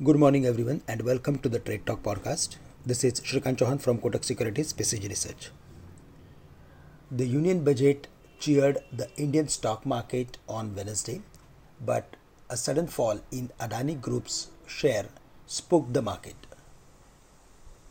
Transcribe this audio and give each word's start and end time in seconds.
Good 0.00 0.14
morning, 0.14 0.46
everyone, 0.46 0.82
and 0.86 1.02
welcome 1.02 1.40
to 1.40 1.48
the 1.48 1.58
Trade 1.58 1.84
Talk 1.84 2.04
podcast. 2.04 2.54
This 2.86 3.02
is 3.02 3.14
Shrikant 3.14 3.56
Chouhan 3.56 3.80
from 3.80 3.98
Kotak 3.98 4.24
Securities 4.24 4.72
Precision 4.72 5.08
Research. 5.08 5.50
The 7.10 7.26
Union 7.26 7.64
Budget 7.64 8.06
cheered 8.38 8.78
the 8.92 9.08
Indian 9.16 9.48
stock 9.48 9.84
market 9.84 10.38
on 10.48 10.76
Wednesday, 10.76 11.22
but 11.84 12.14
a 12.48 12.56
sudden 12.56 12.86
fall 12.86 13.18
in 13.32 13.50
Adani 13.58 14.00
Group's 14.00 14.52
share 14.68 15.06
spooked 15.46 15.92
the 15.94 16.02
market. 16.02 16.46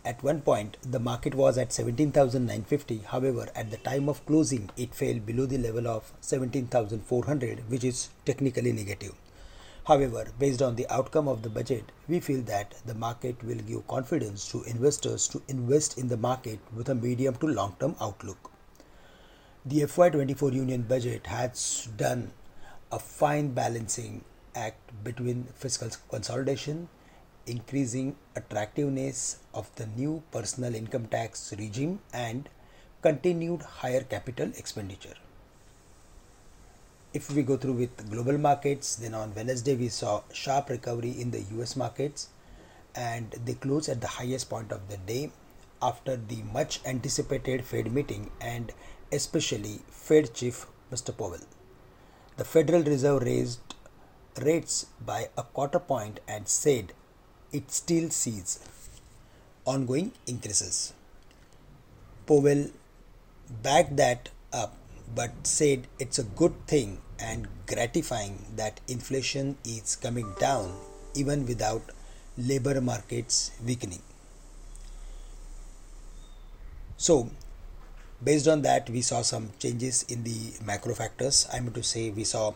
At 0.05 0.23
one 0.23 0.39
point, 0.39 0.77
the 0.81 1.01
market 1.01 1.35
was 1.35 1.57
at 1.57 1.73
17,950. 1.73 2.99
However, 2.99 3.49
at 3.53 3.69
the 3.69 3.83
time 3.89 4.07
of 4.07 4.25
closing, 4.25 4.69
it 4.77 4.95
fell 4.95 5.19
below 5.19 5.45
the 5.45 5.57
level 5.57 5.89
of 5.89 6.13
17,400, 6.21 7.69
which 7.69 7.83
is 7.83 8.07
technically 8.23 8.71
negative. 8.71 9.13
However, 9.87 10.27
based 10.37 10.61
on 10.61 10.75
the 10.75 10.85
outcome 10.89 11.29
of 11.29 11.43
the 11.43 11.49
budget, 11.49 11.93
we 12.09 12.19
feel 12.19 12.41
that 12.41 12.73
the 12.85 12.93
market 12.93 13.41
will 13.41 13.55
give 13.55 13.87
confidence 13.87 14.51
to 14.51 14.63
investors 14.63 15.29
to 15.29 15.41
invest 15.47 15.97
in 15.97 16.09
the 16.09 16.17
market 16.17 16.59
with 16.75 16.89
a 16.89 16.95
medium 16.95 17.35
to 17.35 17.47
long 17.47 17.77
term 17.79 17.95
outlook. 18.01 18.51
The 19.65 19.83
FY24 19.83 20.51
Union 20.51 20.81
budget 20.81 21.27
has 21.27 21.87
done 21.95 22.33
a 22.91 22.99
fine 22.99 23.53
balancing 23.53 24.25
act 24.55 24.91
between 25.05 25.45
fiscal 25.55 25.89
consolidation, 26.09 26.89
increasing 27.45 28.17
attractiveness 28.35 29.37
of 29.53 29.73
the 29.75 29.85
new 29.85 30.21
personal 30.31 30.75
income 30.75 31.07
tax 31.07 31.53
regime, 31.57 31.99
and 32.11 32.49
continued 33.01 33.61
higher 33.61 34.01
capital 34.01 34.51
expenditure. 34.57 35.15
If 37.17 37.31
we 37.31 37.41
go 37.41 37.57
through 37.57 37.73
with 37.73 38.09
global 38.11 38.37
markets, 38.37 38.95
then 38.95 39.15
on 39.15 39.33
Wednesday 39.33 39.75
we 39.75 39.89
saw 39.89 40.21
sharp 40.31 40.69
recovery 40.69 41.19
in 41.19 41.31
the 41.31 41.41
US 41.53 41.75
markets 41.75 42.29
and 42.93 43.31
they 43.43 43.55
closed 43.55 43.89
at 43.89 44.01
the 44.01 44.13
highest 44.19 44.51
point 44.51 44.71
of 44.71 44.87
the 44.87 44.97
day 44.97 45.31
after 45.81 46.15
the 46.15 46.43
much 46.53 46.79
anticipated 46.85 47.65
Fed 47.65 47.91
meeting 47.91 48.29
and 48.39 48.71
especially 49.11 49.79
Fed 49.89 50.35
chief 50.35 50.67
Mr. 50.91 51.17
Powell. 51.17 51.45
The 52.37 52.45
Federal 52.45 52.83
Reserve 52.83 53.23
raised 53.23 53.75
rates 54.39 54.85
by 55.03 55.29
a 55.35 55.41
quarter 55.41 55.79
point 55.79 56.19
and 56.27 56.47
said 56.47 56.93
it 57.51 57.71
still 57.71 58.11
sees 58.11 58.59
ongoing 59.65 60.11
increases. 60.27 60.93
Powell 62.27 62.67
backed 63.63 63.95
that 63.95 64.29
up 64.53 64.75
but 65.15 65.31
said 65.43 65.87
it's 65.99 66.19
a 66.19 66.23
good 66.23 66.53
thing 66.67 66.99
and 67.19 67.47
gratifying 67.65 68.45
that 68.55 68.79
inflation 68.87 69.57
is 69.63 69.95
coming 69.95 70.33
down 70.39 70.73
even 71.15 71.45
without 71.45 71.81
labor 72.37 72.79
markets 72.79 73.51
weakening. 73.65 74.01
So, 76.97 77.29
based 78.23 78.47
on 78.47 78.61
that, 78.63 78.89
we 78.89 79.01
saw 79.01 79.21
some 79.21 79.51
changes 79.59 80.03
in 80.03 80.23
the 80.23 80.53
macro 80.63 80.93
factors. 80.93 81.47
I 81.51 81.59
mean 81.59 81.73
to 81.73 81.83
say, 81.83 82.09
we 82.09 82.23
saw 82.23 82.53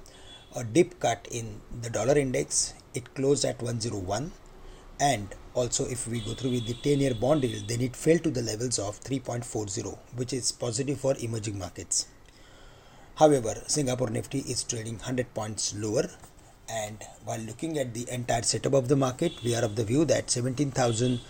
a 0.55 0.63
dip 0.63 0.99
cut 0.99 1.27
in 1.31 1.61
the 1.81 1.89
dollar 1.89 2.17
index, 2.17 2.73
it 2.93 3.13
closed 3.15 3.45
at 3.45 3.61
101 3.61 4.31
and 4.99 5.29
also 5.53 5.85
if 5.87 6.07
we 6.07 6.19
go 6.19 6.33
through 6.33 6.51
with 6.51 6.67
the 6.67 6.73
10 6.73 6.99
year 6.99 7.15
bond 7.15 7.43
yield 7.43 7.67
then 7.67 7.81
it 7.81 7.95
fell 7.95 8.19
to 8.19 8.29
the 8.29 8.41
levels 8.41 8.77
of 8.77 8.99
3.40 9.01 9.97
which 10.15 10.33
is 10.33 10.51
positive 10.51 10.99
for 10.99 11.15
emerging 11.19 11.57
markets 11.57 12.05
However, 13.15 13.61
Singapore 13.67 14.09
Nifty 14.09 14.39
is 14.39 14.63
trading 14.63 14.95
100 14.95 15.33
points 15.33 15.75
lower 15.75 16.09
and 16.69 17.03
while 17.25 17.39
looking 17.39 17.77
at 17.77 17.93
the 17.93 18.09
entire 18.09 18.43
setup 18.43 18.73
of 18.73 18.87
the 18.87 18.95
market, 18.95 19.33
we 19.43 19.53
are 19.55 19.63
of 19.63 19.75
the 19.75 19.83
view 19.83 20.05
that 20.05 20.29
17,400, 20.31 21.23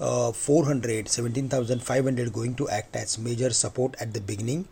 uh, 0.00 1.08
17,500 1.10 2.32
going 2.32 2.54
to 2.54 2.68
act 2.68 2.94
as 2.96 3.18
major 3.18 3.50
support 3.50 3.96
at 4.00 4.14
the 4.14 4.20
beginning. 4.20 4.68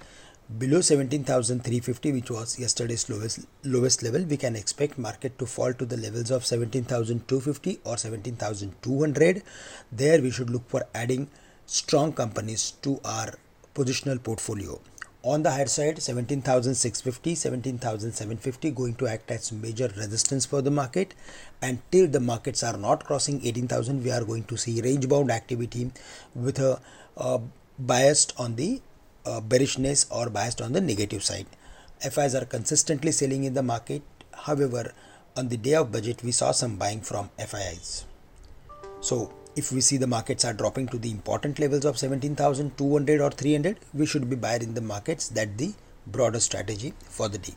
Below 0.59 0.81
17,350, 0.81 2.13
which 2.13 2.31
was 2.31 2.59
yesterday's 2.59 3.09
lowest 3.09 3.41
lowest 3.65 4.03
level, 4.03 4.23
we 4.23 4.37
can 4.37 4.55
expect 4.55 4.99
market 4.99 5.39
to 5.39 5.47
fall 5.47 5.73
to 5.75 5.87
the 5.87 5.97
levels 5.97 6.31
of 6.31 6.45
17,250 6.45 7.81
or 7.85 7.97
17,200. 7.97 9.43
There, 9.91 10.21
we 10.21 10.31
should 10.31 10.51
look 10.51 10.69
for 10.69 10.85
adding 10.95 11.29
strong 11.67 12.13
companies 12.13 12.73
to 12.83 13.01
our 13.05 13.35
positional 13.75 14.23
portfolio 14.23 14.79
on 15.25 15.43
the 15.43 15.51
higher 15.51 15.67
side 15.67 16.03
17650 16.03 17.35
17750 17.35 18.71
going 18.73 18.95
to 18.95 19.07
act 19.07 19.31
as 19.31 19.53
major 19.53 19.89
resistance 19.97 20.45
for 20.47 20.63
the 20.63 20.71
market. 20.71 21.15
And 21.61 21.79
till 21.91 22.09
the 22.09 22.21
markets 22.21 22.63
are 22.63 22.77
not 22.77 23.05
crossing 23.05 23.45
18000 23.45 24.03
we 24.03 24.11
are 24.11 24.25
going 24.25 24.45
to 24.45 24.57
see 24.57 24.81
range 24.81 25.09
bound 25.09 25.31
activity 25.31 25.91
with 26.35 26.59
a 26.59 26.81
uh, 27.17 27.39
biased 27.79 28.35
on 28.39 28.57
the 28.57 28.81
uh, 29.25 29.41
bearishness 29.41 30.07
or 30.11 30.29
biased 30.31 30.61
on 30.61 30.73
the 30.73 30.81
negative 30.81 31.23
side. 31.23 31.47
FIs 32.01 32.35
are 32.35 32.45
consistently 32.45 33.13
selling 33.13 33.45
in 33.45 33.55
the 33.55 33.63
market. 33.63 34.03
However 34.33 34.93
on 35.37 35.49
the 35.49 35.57
day 35.57 35.75
of 35.75 35.93
budget 35.93 36.23
we 36.23 36.33
saw 36.33 36.51
some 36.53 36.77
buying 36.77 37.01
from 37.01 37.31
FIs 37.39 38.05
so 39.01 39.33
if 39.55 39.71
we 39.73 39.81
see 39.81 39.97
the 39.97 40.07
markets 40.07 40.45
are 40.45 40.53
dropping 40.53 40.87
to 40.89 40.99
the 40.99 41.11
important 41.11 41.59
levels 41.59 41.85
of 41.85 41.99
17200 41.99 43.21
or 43.21 43.31
300 43.31 43.79
we 43.93 44.07
should 44.07 44.29
be 44.31 44.37
buyer 44.37 44.59
in 44.59 44.75
the 44.75 44.81
markets 44.81 45.29
that 45.29 45.59
the 45.59 45.75
broader 46.07 46.41
strategy 46.41 46.95
for 47.05 47.29
the 47.29 47.39
day. 47.39 47.55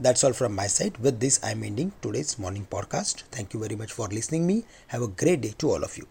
That's 0.00 0.24
all 0.24 0.32
from 0.32 0.54
my 0.54 0.66
side. 0.66 0.98
With 0.98 1.20
this 1.20 1.38
i'm 1.44 1.62
ending 1.62 1.92
today's 2.02 2.38
morning 2.38 2.66
podcast. 2.70 3.22
Thank 3.36 3.54
you 3.54 3.60
very 3.60 3.76
much 3.76 3.92
for 3.92 4.08
listening 4.08 4.46
me. 4.46 4.64
Have 4.88 5.02
a 5.02 5.08
great 5.08 5.42
day 5.42 5.54
to 5.58 5.70
all 5.70 5.84
of 5.84 5.96
you 5.96 6.08